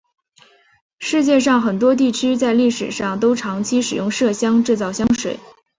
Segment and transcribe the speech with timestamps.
[0.97, 5.39] 世界上很多地区在历史上都长期使用麝香制造香水。